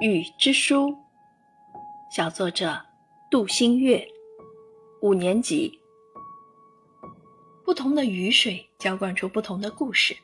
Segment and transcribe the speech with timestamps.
[0.00, 0.96] 雨之书，
[2.10, 2.80] 小作者
[3.30, 4.08] 杜新月，
[5.02, 5.78] 五年级。
[7.66, 10.16] 不同的雨水浇灌出不同的故事。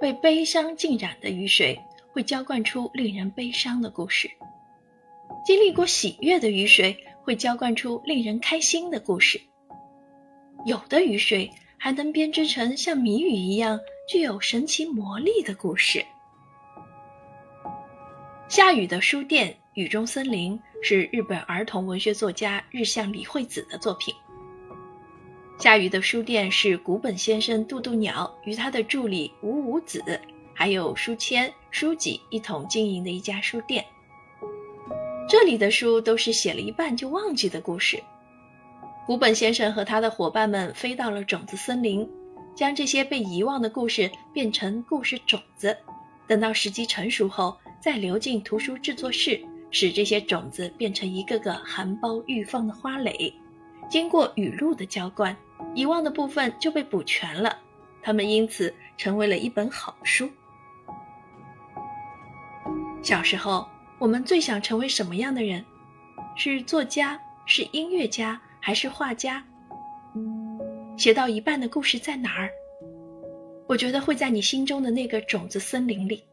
[0.00, 1.78] 被悲伤浸染的雨水
[2.10, 4.30] 会浇灌出令人悲伤的故事。
[5.44, 9.38] 经历过喜悦的雨水会浇灌出令人开心的故事。
[10.64, 13.78] 有的雨水还能编织成像谜语一样
[14.08, 16.02] 具有神奇魔力的故事。
[18.56, 24.14] 下雨的书店《雨中森林》是日本儿童文学作家日向理惠子的作品。
[25.58, 30.18] 下雨的书店是古本先生渡渡鸟与他的助理五五子，
[30.54, 33.84] 还有书签、书籍一同经营的一家书店。
[35.28, 38.02] 这里的书都是写了一半就忘记的故事。
[39.04, 42.08] 古本先生和他的伙伴们飞到了种子森林，
[42.54, 45.76] 将这些被遗忘的故事变成故事种子，
[46.26, 47.54] 等到时机成熟后。
[47.86, 53.32] 再流进图书制作室，使这些种子变成一个个含苞欲放的花蕾。
[53.88, 55.36] 经过雨露的浇灌，
[55.72, 57.56] 遗忘的部分就被补全了。
[58.02, 60.28] 它们因此成为了一本好书。
[63.02, 63.64] 小时候，
[64.00, 65.64] 我们最想成为什么样的人？
[66.34, 69.44] 是作家，是音乐家，还是画家？
[70.96, 72.50] 写到一半的故事在哪儿？
[73.68, 76.24] 我觉得会在你心中的那个种子森林里。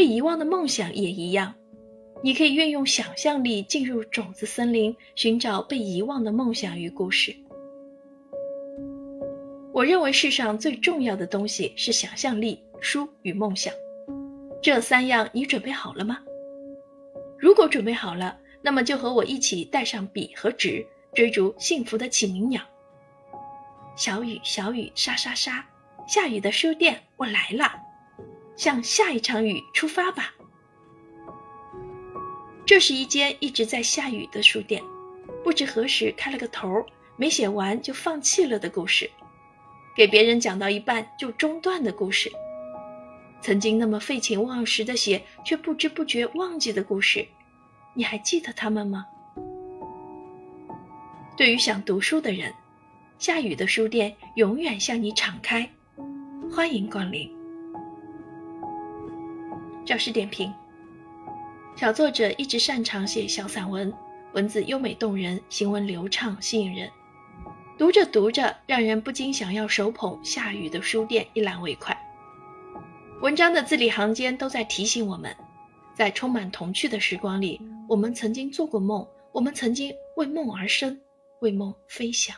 [0.00, 1.54] 被遗忘的梦想也一样，
[2.22, 7.36] 你可以运用想象力进入种子森林，寻找被遗忘的梦想与故事。
[9.74, 13.74] 我认为世上最重要的东西是想象力、书与梦想，
[14.62, 16.20] 这三样你准备好了吗？
[17.38, 22.62] 如果准备好了，那么就和我一起带上笔和纸，追逐幸福的启明鸟。
[23.96, 25.62] 小雨，小雨，沙沙沙，
[26.08, 27.70] 下雨的书店，我来了。
[28.60, 30.34] 向下一场雨出发吧。
[32.66, 34.82] 这是一间一直在下雨的书店，
[35.42, 36.84] 不知何时开了个头，
[37.16, 39.10] 没写完就放弃了的故事，
[39.96, 42.30] 给别人讲到一半就中断的故事，
[43.40, 47.26] 曾经那么废寝忘食的写，却不知不觉忘记的故事，
[47.94, 49.06] 你还记得他们吗？
[51.34, 52.52] 对于想读书的人，
[53.18, 55.66] 下雨的书店永远向你敞开，
[56.52, 57.39] 欢迎光临。
[59.84, 60.52] 教师点评：
[61.76, 63.92] 小作者一直擅长写小散文，
[64.34, 66.88] 文字优美动人，行文流畅吸引人。
[67.78, 71.96] 读着读着，让人不禁想要手捧下雨的书店一览为快。
[73.22, 75.34] 文章的字里行间都在提醒我们，
[75.94, 81.00] 在充满童趣的时光里，我们曾经做过梦，我们曾经为梦而生，
[81.40, 82.36] 为梦飞翔。